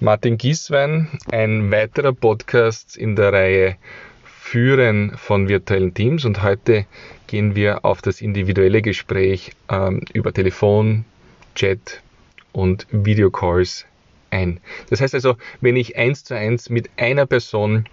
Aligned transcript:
Martin 0.00 0.38
Gieswein, 0.38 1.08
ein 1.32 1.72
weiterer 1.72 2.12
Podcast 2.12 2.96
in 2.96 3.16
der 3.16 3.32
Reihe 3.32 3.76
Führen 4.22 5.16
von 5.16 5.48
virtuellen 5.48 5.92
Teams 5.92 6.24
und 6.24 6.40
heute 6.44 6.86
gehen 7.26 7.56
wir 7.56 7.84
auf 7.84 8.00
das 8.00 8.20
individuelle 8.20 8.80
Gespräch 8.80 9.50
ähm, 9.68 10.02
über 10.12 10.32
Telefon, 10.32 11.04
Chat 11.56 12.00
und 12.52 12.86
Videocalls 12.92 13.86
ein. 14.30 14.60
Das 14.88 15.00
heißt 15.00 15.16
also, 15.16 15.36
wenn 15.60 15.74
ich 15.74 15.96
eins 15.96 16.22
zu 16.22 16.36
eins 16.36 16.70
mit 16.70 16.90
einer 16.96 17.26
Person 17.26 17.88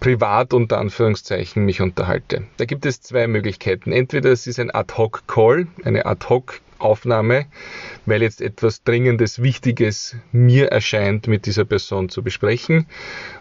privat 0.00 0.52
unter 0.52 0.78
Anführungszeichen 0.78 1.64
mich 1.64 1.80
unterhalte. 1.80 2.42
Da 2.56 2.64
gibt 2.64 2.84
es 2.86 3.02
zwei 3.02 3.28
Möglichkeiten. 3.28 3.92
Entweder 3.92 4.32
es 4.32 4.48
ist 4.48 4.58
ein 4.58 4.74
Ad-Hoc-Call, 4.74 5.68
eine 5.84 6.06
Ad-Hoc-Aufnahme, 6.80 7.46
weil 8.06 8.22
jetzt 8.22 8.40
etwas 8.40 8.82
Dringendes, 8.82 9.42
Wichtiges 9.42 10.16
mir 10.32 10.68
erscheint, 10.68 11.28
mit 11.28 11.46
dieser 11.46 11.64
Person 11.64 12.08
zu 12.08 12.22
besprechen. 12.22 12.86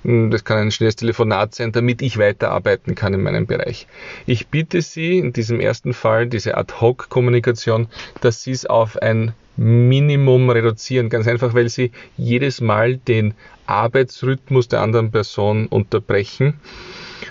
Das 0.03 0.43
kann 0.43 0.59
ein 0.59 0.71
schnelles 0.71 0.97
Telefonat 0.97 1.55
sein, 1.55 1.71
damit 1.71 2.01
ich 2.01 2.17
weiterarbeiten 2.17 2.95
kann 2.95 3.13
in 3.13 3.21
meinem 3.21 3.47
Bereich. 3.47 3.87
Ich 4.25 4.47
bitte 4.47 4.81
Sie 4.81 5.17
in 5.17 5.33
diesem 5.33 5.59
ersten 5.59 5.93
Fall, 5.93 6.27
diese 6.27 6.57
Ad-Hoc-Kommunikation, 6.57 7.87
dass 8.21 8.43
Sie 8.43 8.51
es 8.51 8.65
auf 8.65 9.01
ein 9.01 9.33
Minimum 9.57 10.49
reduzieren. 10.49 11.09
Ganz 11.09 11.27
einfach, 11.27 11.53
weil 11.53 11.69
Sie 11.69 11.91
jedes 12.17 12.61
Mal 12.61 12.97
den 12.97 13.33
Arbeitsrhythmus 13.65 14.67
der 14.67 14.81
anderen 14.81 15.11
Person 15.11 15.67
unterbrechen 15.67 16.55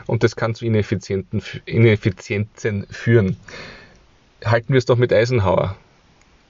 und 0.07 0.23
das 0.23 0.37
kann 0.37 0.55
zu 0.55 0.67
Ineffizienzen 0.67 2.87
führen. 2.91 3.37
Halten 4.45 4.73
wir 4.73 4.79
es 4.79 4.85
doch 4.85 4.99
mit 4.99 5.13
Eisenhower. 5.13 5.77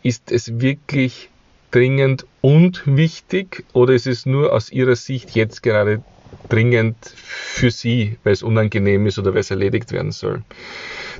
Ist 0.02 0.30
es 0.32 0.60
wirklich 0.60 1.30
dringend 1.70 2.26
und 2.40 2.82
wichtig 2.86 3.64
oder 3.72 3.92
ist 3.94 4.06
es 4.06 4.26
nur 4.26 4.52
aus 4.52 4.70
Ihrer 4.70 4.96
Sicht 4.96 5.30
jetzt 5.32 5.62
gerade 5.62 6.02
dringend 6.48 6.96
für 7.04 7.70
Sie, 7.70 8.16
weil 8.24 8.32
es 8.32 8.42
unangenehm 8.42 9.06
ist 9.06 9.18
oder 9.18 9.32
weil 9.34 9.40
es 9.40 9.50
erledigt 9.50 9.92
werden 9.92 10.12
soll? 10.12 10.42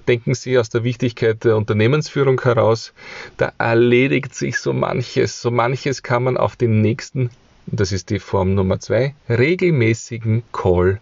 Denken 0.07 0.35
Sie 0.35 0.57
aus 0.59 0.71
der 0.71 0.85
Wichtigkeit 0.85 1.45
der 1.45 1.57
Unternehmensführung 1.57 2.41
heraus, 2.41 2.95
da 3.37 3.53
erledigt 3.59 4.35
sich 4.35 4.59
so 4.59 4.73
manches, 4.73 5.43
so 5.43 5.51
manches 5.51 6.03
kann 6.03 6.23
man 6.23 6.37
auf 6.37 6.57
den 6.57 6.81
nächsten 6.81 7.31
das 7.71 7.93
ist 7.93 8.09
die 8.09 8.19
Form 8.19 8.55
Nummer 8.55 8.81
zwei, 8.81 9.15
regelmäßigen 9.29 10.43
Call 10.53 11.01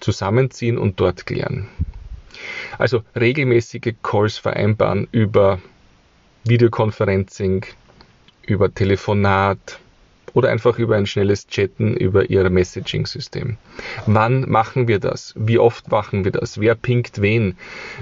zusammenziehen 0.00 0.76
und 0.76 0.98
dort 0.98 1.24
klären. 1.24 1.68
Also 2.78 3.02
regelmäßige 3.14 3.94
Calls 4.02 4.36
vereinbaren 4.38 5.06
über 5.12 5.60
Videoconferencing, 6.44 7.66
über 8.46 8.72
Telefonat 8.72 9.78
oder 10.32 10.50
einfach 10.50 10.78
über 10.78 10.96
ein 10.96 11.06
schnelles 11.06 11.46
Chatten 11.46 11.96
über 11.96 12.30
Ihr 12.30 12.48
Messaging-System. 12.48 13.56
Wann 14.06 14.48
machen 14.48 14.88
wir 14.88 14.98
das? 14.98 15.34
Wie 15.36 15.58
oft 15.58 15.90
machen 15.90 16.24
wir 16.24 16.32
das? 16.32 16.60
Wer 16.60 16.74
pinkt 16.74 17.20
wen? 17.20 17.56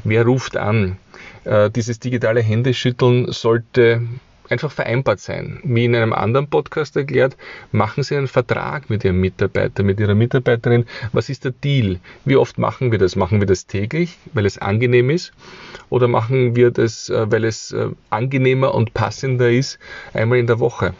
Wer 0.05 0.25
ruft 0.25 0.56
an? 0.56 0.98
Äh, 1.45 1.70
dieses 1.70 1.98
digitale 2.00 2.42
Händeschütteln 2.42 3.33
sollte 3.33 4.03
einfach 4.48 4.70
vereinbart 4.70 5.20
sein. 5.20 5.60
Wie 5.64 5.84
in 5.84 5.94
einem 5.94 6.12
anderen 6.12 6.48
Podcast 6.48 6.96
erklärt, 6.96 7.36
machen 7.72 8.02
Sie 8.02 8.16
einen 8.16 8.28
Vertrag 8.28 8.90
mit 8.90 9.05
Ihrem 9.05 9.20
Mitarbeiter, 9.20 9.82
mit 9.82 10.00
Ihrer 10.00 10.14
Mitarbeiterin. 10.14 10.86
Was 11.12 11.28
ist 11.28 11.44
der 11.44 11.52
Deal? 11.52 11.98
Wie 12.24 12.36
oft 12.36 12.58
machen 12.58 12.92
wir 12.92 12.98
das? 12.98 13.16
Machen 13.16 13.40
wir 13.40 13.46
das 13.46 13.66
täglich, 13.66 14.18
weil 14.32 14.46
es 14.46 14.58
angenehm 14.58 15.10
ist? 15.10 15.32
Oder 15.90 16.08
machen 16.08 16.56
wir 16.56 16.70
das, 16.70 17.08
äh, 17.08 17.30
weil 17.30 17.44
es 17.44 17.72
äh, 17.72 17.88
angenehmer 18.10 18.74
und 18.74 18.94
passender 18.94 19.50
ist, 19.50 19.78
einmal 20.12 20.38
in 20.38 20.46
der 20.46 20.60
Woche? 20.60 20.94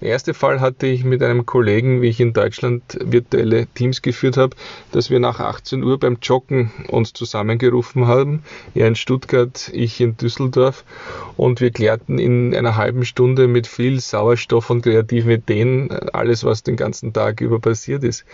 Der 0.00 0.08
erste 0.08 0.34
Fall 0.34 0.60
hatte 0.60 0.86
ich 0.86 1.04
mit 1.04 1.22
einem 1.22 1.46
Kollegen, 1.46 2.02
wie 2.02 2.08
ich 2.08 2.20
in 2.20 2.32
Deutschland 2.32 2.82
virtuelle 3.00 3.66
Teams 3.66 4.02
geführt 4.02 4.36
habe, 4.36 4.56
dass 4.92 5.10
wir 5.10 5.20
nach 5.20 5.40
18 5.40 5.82
Uhr 5.82 5.98
beim 5.98 6.18
Joggen 6.22 6.70
uns 6.88 7.12
zusammengerufen 7.12 8.06
haben. 8.06 8.42
Er 8.74 8.88
in 8.88 8.96
Stuttgart, 8.96 9.70
ich 9.72 10.00
in 10.00 10.16
Düsseldorf. 10.16 10.84
Und 11.36 11.60
wir 11.60 11.70
klärten 11.70 12.18
in 12.18 12.54
einer 12.54 12.76
halben 12.76 13.04
Stunde 13.04 13.46
mit 13.46 13.66
viel 13.66 14.00
Sauerstoff 14.00 14.70
und 14.70 14.82
kreativen 14.82 15.30
Ideen 15.30 15.90
alles, 16.12 16.44
was 16.44 16.62
den 16.62 16.76
ganzen 16.76 17.12
Tag 17.12 17.40
über 17.40 17.60
passiert 17.60 18.04
ist. 18.04 18.24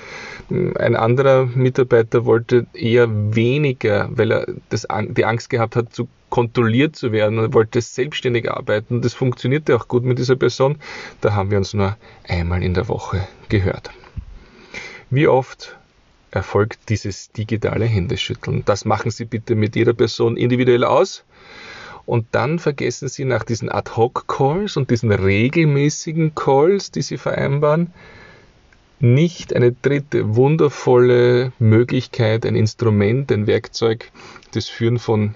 Ein 0.50 0.96
anderer 0.96 1.46
Mitarbeiter 1.46 2.24
wollte 2.24 2.66
eher 2.72 3.08
weniger, 3.34 4.08
weil 4.12 4.32
er 4.32 4.46
das, 4.68 4.86
die 5.08 5.24
Angst 5.24 5.50
gehabt 5.50 5.76
hat, 5.76 5.92
zu 5.92 6.08
kontrolliert 6.34 6.96
zu 6.96 7.12
werden 7.12 7.38
und 7.38 7.54
wollte 7.54 7.80
selbstständig 7.80 8.50
arbeiten. 8.50 9.02
Das 9.02 9.14
funktionierte 9.14 9.76
auch 9.76 9.86
gut 9.86 10.02
mit 10.02 10.18
dieser 10.18 10.34
Person. 10.34 10.78
Da 11.24 11.32
haben 11.32 11.50
wir 11.50 11.56
uns 11.56 11.72
nur 11.72 11.96
einmal 12.28 12.62
in 12.62 12.74
der 12.74 12.86
Woche 12.86 13.26
gehört. 13.48 13.88
Wie 15.08 15.26
oft 15.26 15.74
erfolgt 16.30 16.90
dieses 16.90 17.32
digitale 17.32 17.86
Händeschütteln? 17.86 18.62
Das 18.66 18.84
machen 18.84 19.10
Sie 19.10 19.24
bitte 19.24 19.54
mit 19.54 19.74
jeder 19.74 19.94
Person 19.94 20.36
individuell 20.36 20.84
aus. 20.84 21.24
Und 22.04 22.26
dann 22.32 22.58
vergessen 22.58 23.08
Sie 23.08 23.24
nach 23.24 23.42
diesen 23.42 23.72
Ad-Hoc-Calls 23.72 24.76
und 24.76 24.90
diesen 24.90 25.10
regelmäßigen 25.10 26.34
Calls, 26.34 26.90
die 26.90 27.00
Sie 27.00 27.16
vereinbaren, 27.16 27.94
nicht 29.00 29.56
eine 29.56 29.72
dritte 29.72 30.36
wundervolle 30.36 31.52
Möglichkeit, 31.58 32.44
ein 32.44 32.54
Instrument, 32.54 33.32
ein 33.32 33.46
Werkzeug 33.46 34.10
des 34.54 34.68
Führen 34.68 34.98
von 34.98 35.34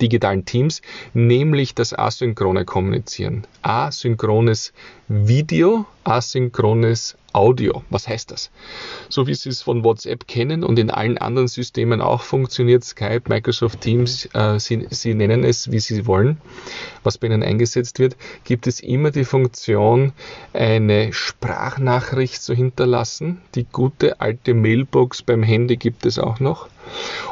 digitalen 0.00 0.44
Teams, 0.44 0.82
nämlich 1.14 1.74
das 1.74 1.96
asynchrone 1.96 2.64
Kommunizieren. 2.64 3.46
Asynchrones 3.62 4.72
Video, 5.08 5.86
asynchrones 6.04 7.16
Audio. 7.32 7.82
Was 7.90 8.08
heißt 8.08 8.30
das? 8.30 8.50
So 9.08 9.26
wie 9.26 9.34
Sie 9.34 9.48
es 9.48 9.62
von 9.62 9.84
WhatsApp 9.84 10.26
kennen 10.26 10.64
und 10.64 10.78
in 10.78 10.90
allen 10.90 11.18
anderen 11.18 11.48
Systemen 11.48 12.00
auch 12.00 12.22
funktioniert, 12.22 12.84
Skype, 12.84 13.22
Microsoft 13.28 13.80
Teams, 13.80 14.28
äh, 14.34 14.58
Sie, 14.58 14.86
Sie 14.90 15.14
nennen 15.14 15.44
es, 15.44 15.70
wie 15.70 15.78
Sie 15.78 16.06
wollen, 16.06 16.40
was 17.04 17.18
bei 17.18 17.28
Ihnen 17.28 17.42
eingesetzt 17.42 17.98
wird, 17.98 18.16
gibt 18.44 18.66
es 18.66 18.80
immer 18.80 19.10
die 19.10 19.24
Funktion, 19.24 20.12
eine 20.52 21.12
Sprachnachricht 21.12 22.42
zu 22.42 22.54
hinterlassen. 22.54 23.40
Die 23.54 23.64
gute 23.64 24.20
alte 24.20 24.54
Mailbox 24.54 25.22
beim 25.22 25.42
Handy 25.42 25.76
gibt 25.76 26.06
es 26.06 26.18
auch 26.18 26.40
noch. 26.40 26.68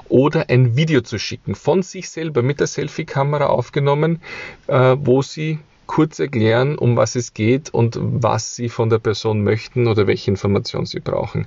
Oder 0.08 0.46
ein 0.48 0.76
Video 0.76 1.00
zu 1.00 1.18
schicken, 1.18 1.54
von 1.54 1.82
sich 1.82 2.10
selber 2.10 2.42
mit 2.42 2.60
der 2.60 2.66
Selfie-Kamera 2.66 3.46
aufgenommen, 3.46 4.20
äh, 4.66 4.96
wo 4.98 5.22
Sie 5.22 5.58
kurz 5.88 6.20
erklären, 6.20 6.78
um 6.78 6.96
was 6.96 7.16
es 7.16 7.34
geht 7.34 7.70
und 7.70 7.98
was 8.00 8.54
Sie 8.54 8.68
von 8.68 8.90
der 8.90 8.98
Person 8.98 9.42
möchten 9.42 9.88
oder 9.88 10.06
welche 10.06 10.30
Informationen 10.30 10.86
Sie 10.86 11.00
brauchen. 11.00 11.46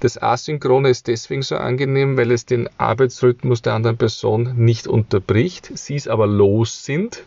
Das 0.00 0.20
Asynchrone 0.20 0.90
ist 0.90 1.06
deswegen 1.06 1.42
so 1.42 1.56
angenehm, 1.56 2.18
weil 2.18 2.32
es 2.32 2.44
den 2.44 2.68
Arbeitsrhythmus 2.76 3.62
der 3.62 3.74
anderen 3.74 3.96
Person 3.96 4.54
nicht 4.56 4.86
unterbricht, 4.86 5.70
Sie 5.74 5.94
es 5.94 6.08
aber 6.08 6.26
los 6.26 6.84
sind 6.84 7.22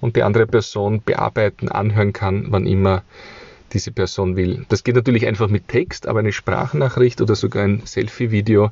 und 0.00 0.16
die 0.16 0.22
andere 0.22 0.46
Person 0.46 1.00
bearbeiten, 1.02 1.68
anhören 1.68 2.12
kann, 2.12 2.46
wann 2.50 2.66
immer 2.66 3.02
diese 3.74 3.92
Person 3.92 4.36
will. 4.36 4.64
Das 4.68 4.84
geht 4.84 4.94
natürlich 4.94 5.26
einfach 5.26 5.48
mit 5.48 5.68
Text, 5.68 6.06
aber 6.06 6.20
eine 6.20 6.32
Sprachnachricht 6.32 7.20
oder 7.20 7.34
sogar 7.34 7.64
ein 7.64 7.82
Selfie-Video 7.84 8.70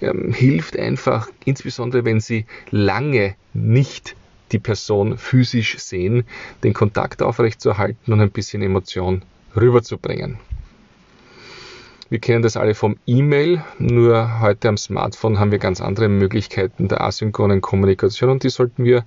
ähm, 0.00 0.32
hilft 0.32 0.78
einfach, 0.78 1.28
insbesondere 1.44 2.04
wenn 2.04 2.20
Sie 2.20 2.46
lange 2.70 3.34
nicht 3.52 4.16
die 4.52 4.58
Person 4.58 5.18
physisch 5.18 5.78
sehen, 5.78 6.24
den 6.62 6.72
Kontakt 6.72 7.20
aufrechtzuerhalten 7.20 8.12
und 8.12 8.20
ein 8.20 8.30
bisschen 8.30 8.62
Emotion 8.62 9.22
rüberzubringen. 9.56 10.38
Wir 12.08 12.20
kennen 12.20 12.42
das 12.42 12.56
alle 12.56 12.76
vom 12.76 12.96
E-Mail, 13.04 13.64
nur 13.80 14.40
heute 14.40 14.68
am 14.68 14.76
Smartphone 14.76 15.40
haben 15.40 15.50
wir 15.50 15.58
ganz 15.58 15.80
andere 15.80 16.08
Möglichkeiten 16.08 16.86
der 16.86 17.00
asynchronen 17.00 17.60
Kommunikation 17.60 18.30
und 18.30 18.44
die 18.44 18.48
sollten 18.48 18.84
wir 18.84 19.04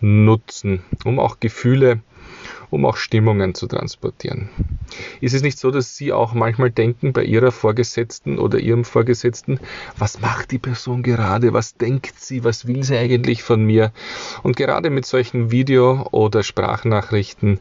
nutzen, 0.00 0.82
um 1.04 1.20
auch 1.20 1.38
Gefühle 1.38 2.00
um 2.70 2.86
auch 2.86 2.96
Stimmungen 2.96 3.54
zu 3.54 3.66
transportieren. 3.66 4.48
Ist 5.20 5.34
es 5.34 5.42
nicht 5.42 5.58
so, 5.58 5.70
dass 5.70 5.96
Sie 5.96 6.12
auch 6.12 6.34
manchmal 6.34 6.70
denken 6.70 7.12
bei 7.12 7.24
Ihrer 7.24 7.52
Vorgesetzten 7.52 8.38
oder 8.38 8.58
Ihrem 8.58 8.84
Vorgesetzten, 8.84 9.60
was 9.98 10.20
macht 10.20 10.50
die 10.50 10.58
Person 10.58 11.02
gerade, 11.02 11.52
was 11.52 11.74
denkt 11.74 12.18
sie, 12.18 12.44
was 12.44 12.66
will 12.66 12.82
sie 12.82 12.96
eigentlich 12.96 13.42
von 13.42 13.64
mir? 13.64 13.92
Und 14.42 14.56
gerade 14.56 14.90
mit 14.90 15.06
solchen 15.06 15.50
Video- 15.50 16.08
oder 16.10 16.42
Sprachnachrichten 16.42 17.60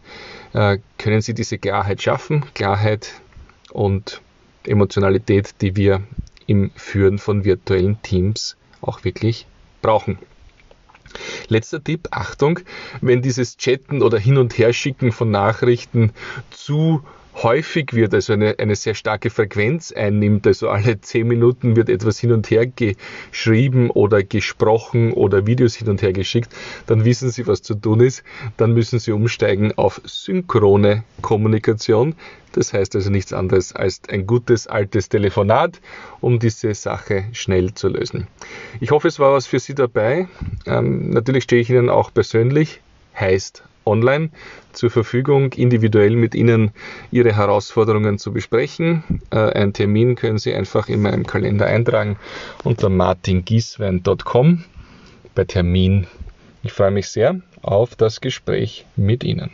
äh, 0.54 0.80
können 0.98 1.22
Sie 1.22 1.34
diese 1.34 1.58
Klarheit 1.58 2.02
schaffen, 2.02 2.46
Klarheit 2.54 3.22
und 3.72 4.22
Emotionalität, 4.66 5.56
die 5.62 5.76
wir 5.76 6.02
im 6.48 6.72
Führen 6.76 7.20
von 7.20 7.46
virtuellen 7.46 8.02
Teams 8.02 8.58
auch 8.82 9.04
wirklich 9.04 9.46
brauchen. 9.82 10.18
Letzter 11.50 11.84
Tipp, 11.84 12.08
Achtung, 12.12 12.60
wenn 13.02 13.22
dieses 13.22 13.58
Chatten 13.58 14.02
oder 14.02 14.18
Hin- 14.18 14.38
und 14.38 14.58
Herschicken 14.58 15.12
von 15.12 15.32
Nachrichten 15.32 16.12
zu 16.52 17.04
häufig 17.44 17.94
wird, 17.94 18.14
also 18.14 18.34
eine, 18.34 18.56
eine 18.60 18.76
sehr 18.76 18.96
starke 18.96 19.30
Frequenz 19.30 19.92
einnimmt, 19.92 20.46
also 20.48 20.70
alle 20.70 21.00
zehn 21.02 21.28
Minuten 21.28 21.76
wird 21.76 21.90
etwas 21.90 22.20
hin 22.20 22.32
und 22.32 22.50
her 22.50 22.66
geschrieben 22.68 23.90
oder 23.90 24.24
gesprochen 24.24 25.14
oder 25.14 25.46
Videos 25.46 25.76
hin 25.76 25.90
und 25.90 26.02
her 26.02 26.14
geschickt, 26.14 26.54
dann 26.88 27.06
wissen 27.06 27.30
Sie, 27.30 27.48
was 27.48 27.62
zu 27.62 27.76
tun 27.76 28.02
ist. 28.02 28.24
Dann 28.58 28.74
müssen 28.74 29.00
Sie 29.00 29.12
umsteigen 29.12 29.74
auf 29.78 30.02
synchrone 30.06 31.04
Kommunikation. 31.22 32.16
Das 32.52 32.74
heißt 32.74 32.96
also 32.96 33.12
nichts 33.12 33.32
anderes 33.32 33.76
als 33.76 34.02
ein 34.10 34.26
gutes 34.26 34.68
altes 34.68 35.10
Telefonat, 35.10 35.80
um 36.20 36.40
diese 36.40 36.74
Sache 36.74 37.26
schnell 37.32 37.74
zu 37.74 37.90
lösen. 37.90 38.28
Ich 38.80 38.92
hoffe, 38.92 39.08
es 39.08 39.20
war 39.20 39.34
was 39.34 39.46
für 39.46 39.60
Sie 39.60 39.76
dabei. 39.76 40.28
Ähm, 40.66 41.12
natürlich 41.12 41.44
stehe 41.44 41.62
ich 41.62 41.70
Ihnen 41.70 41.90
auch 41.90 42.12
persönlich, 42.14 42.82
heißt 43.16 43.64
online 43.90 44.30
zur 44.72 44.90
Verfügung, 44.90 45.54
individuell 45.54 46.16
mit 46.16 46.36
Ihnen 46.36 46.72
Ihre 47.12 47.36
Herausforderungen 47.36 48.18
zu 48.18 48.32
besprechen. 48.32 49.04
Äh, 49.32 49.38
einen 49.38 49.74
Termin 49.74 50.16
können 50.16 50.38
Sie 50.38 50.54
einfach 50.54 50.88
in 50.88 51.02
meinem 51.02 51.26
Kalender 51.26 51.66
eintragen 51.66 52.18
unter 52.64 52.90
martingieswein.com 52.90 54.64
bei 55.36 55.44
Termin. 55.44 56.08
Ich 56.64 56.74
freue 56.74 56.92
mich 56.92 57.10
sehr 57.10 57.42
auf 57.62 57.96
das 57.96 58.22
Gespräch 58.22 58.86
mit 58.96 59.24
Ihnen. 59.24 59.52